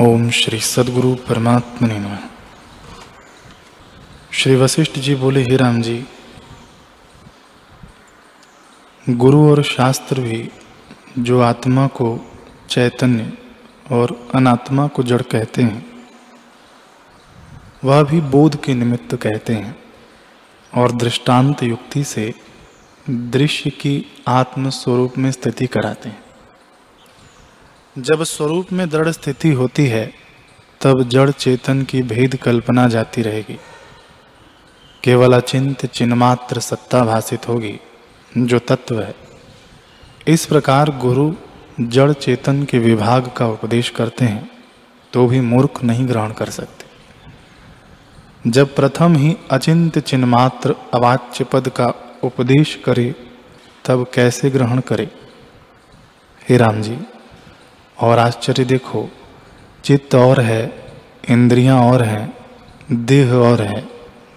ओम 0.00 0.30
श्री 0.30 0.60
सदगुरु 0.60 1.14
परमात्मा 1.14 1.88
ने 1.88 1.98
नमः। 1.98 2.18
श्री 4.32 4.56
वशिष्ठ 4.56 4.98
जी 4.98 5.14
बोले, 5.14 5.42
हे 5.42 5.56
राम 5.56 5.82
जी, 5.82 6.04
गुरु 9.10 9.50
और 9.50 9.62
शास्त्र 9.62 10.20
भी 10.20 10.50
जो 11.18 11.40
आत्मा 11.40 11.86
को 11.86 12.26
चैतन्य 12.70 13.32
और 13.90 14.30
अनात्मा 14.34 14.86
को 14.86 15.02
जड़ 15.02 15.22
कहते 15.22 15.62
हैं, 15.62 15.86
वह 17.84 18.02
भी 18.02 18.20
बोध 18.20 18.64
के 18.64 18.74
निमित्त 18.74 19.16
कहते 19.16 19.52
हैं 19.52 19.78
और 20.74 20.92
दृष्टांत 20.92 21.62
युक्ति 21.62 22.04
से 22.04 22.34
दृश्य 23.10 23.70
की 23.70 24.06
आत्म 24.28 24.70
स्वरूप 24.70 25.18
में 25.18 25.32
स्थिति 25.32 25.66
कराते 25.66 26.08
हैं। 26.08 26.29
जब 27.96 28.22
स्वरूप 28.22 28.72
में 28.72 28.88
दृढ़ 28.88 29.08
स्थिति 29.08 29.52
होती 29.52 29.86
है, 29.86 30.12
तब 30.80 31.02
जड़ 31.02 31.30
चेतन 31.30 31.82
की 31.82 32.02
भेद 32.02 32.36
कल्पना 32.36 32.88
जाती 32.88 33.22
रहेगी। 33.22 33.58
केवल 35.04 35.32
अचिंत 35.32 35.86
चिन्मात्र 35.86 36.60
सत्ता 36.60 37.04
भाषित 37.04 37.48
होगी, 37.48 37.80
जो 38.38 38.58
तत्व 38.58 39.00
है। 39.00 39.14
इस 40.28 40.46
प्रकार 40.46 40.98
गुरु 40.98 41.34
जड़ 41.80 42.12
चेतन 42.12 42.64
के 42.64 42.78
विभाग 42.78 43.32
का 43.36 43.48
उपदेश 43.48 43.90
करते 43.90 44.24
हैं 44.24 44.50
तो 45.12 45.26
भी 45.26 45.40
मूर्ख 45.40 45.84
नहीं 45.84 46.08
ग्रहण 46.08 46.32
कर 46.32 46.50
सकते। 46.50 46.84
जब 48.50 48.74
प्रथम 48.74 49.16
ही 49.16 49.36
अचिंत 49.50 49.98
चिन्मात्र 49.98 50.74
अवाच्य 50.94 51.44
पद 51.44 51.68
का 51.68 52.18
उपदेश 52.24 52.82
करे, 52.84 53.14
तब 53.84 54.06
कैसे 54.14 54.50
ग्रहण 54.50 54.80
करे? 54.80 55.10
हे 56.48 56.56
राम 56.56 56.82
जी 56.82 56.98
और 58.00 58.18
आश्चर्य 58.18 58.64
देखो, 58.64 59.08
चित्त 59.84 60.14
और 60.14 60.40
है, 60.40 60.86
इंद्रियाँ 61.28 61.78
और 61.78 62.02
हैं, 62.02 62.34
देह 62.92 63.32
और 63.34 63.62
है। 63.62 63.88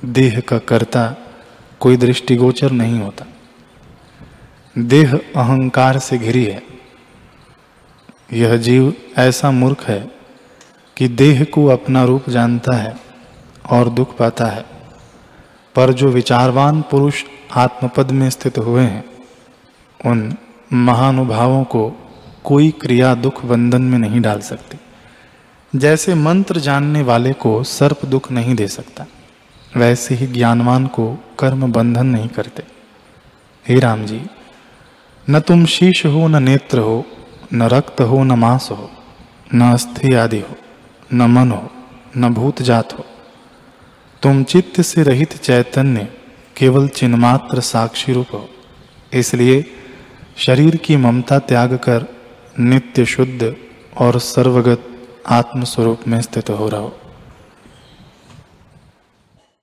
देह 0.05 0.39
का 0.39 0.57
कर्ता 0.57 1.15
कोई 1.79 1.97
दृष्टिगोचर 1.97 2.71
नहीं 2.71 2.99
होता। 2.99 3.25
देह 4.77 5.15
अहंकार 5.15 5.99
से 5.99 6.17
घिरी 6.17 6.45
है। 6.45 6.63
यह 8.33 8.57
जीव 8.57 8.93
ऐसा 9.17 9.51
मूर्ख 9.51 9.85
है 9.87 10.11
कि 10.97 11.07
देह 11.07 11.43
को 11.43 11.65
अपना 11.65 12.03
रूप 12.03 12.29
जानता 12.29 12.75
है 12.75 12.97
और 13.71 13.89
दुख 13.89 14.17
पाता 14.17 14.45
है। 14.45 14.65
पर 15.75 15.93
जो 15.93 16.07
विचारवान 16.07 16.81
पुरुष 16.81 17.23
आत्मपद 17.55 18.11
में 18.11 18.29
स्थित 18.29 18.57
हुए 18.57 18.83
हैं, 18.83 19.05
उन 20.05 20.35
महानुभावों 20.73 21.63
को 21.63 22.09
कोई 22.43 22.69
क्रिया 22.71 23.13
दुख 23.15 23.45
बंधन 23.45 23.81
में 23.81 23.97
नहीं 23.99 24.21
डाल 24.21 24.39
सकती। 24.39 24.77
जैसे 25.73 26.15
मंत्र 26.15 26.59
जानने 26.59 27.01
वाले 27.01 27.33
को 27.33 27.63
सर्प 27.63 28.05
दुख 28.05 28.31
नहीं 28.31 28.55
दे 28.55 28.67
सकता, 28.67 29.05
वैसे 29.77 30.15
ही 30.15 30.27
ज्ञानवान 30.27 30.87
को 30.87 31.05
कर्म 31.39 31.71
बंधन 31.71 32.05
नहीं 32.05 32.27
करते। 32.27 32.63
हे 33.65 33.79
राम 33.79 34.05
जी, 34.05 34.21
न 35.29 35.39
तुम 35.39 35.65
शीश 35.65 36.05
हो, 36.05 36.27
न 36.27 36.43
नेत्र 36.43 36.79
हो, 36.79 37.05
न 37.53 37.63
रक्त 37.63 38.01
हो, 38.01 38.23
न 38.23 38.31
मांस 38.31 38.67
हो, 38.71 38.89
न 39.53 39.71
अस्थि 39.71 40.13
आदि 40.13 40.39
हो, 40.39 40.55
न 41.13 41.21
मन 41.21 41.51
हो, 41.51 41.69
न 42.17 42.33
भूत 42.33 42.61
जात 42.61 42.93
हो। 42.93 43.05
तुम 44.21 44.43
चित्त 44.43 44.81
से 44.81 45.03
रहित 45.03 45.37
चैतन्य 45.37 46.07
केवल 46.57 46.87
चिन्मात्र 46.87 47.59
साक्षी 47.59 48.13
रूप 48.13 48.27
हो। 48.33 48.49
इसलिए 49.13 49.65
शरीर 50.37 50.75
की 50.75 50.97
ममता 50.97 51.39
त्याग 51.39 51.73
कर 51.73 52.05
नित्य 52.59 53.05
शुद्ध 53.05 53.55
और 53.97 54.19
सर्वगत 54.19 54.83
आत्मस्वरूप 55.27 56.07
में 56.07 56.21
स्थित 56.21 56.49
हो 56.49 56.69
रहा। 56.69 56.79
हो 56.79 56.95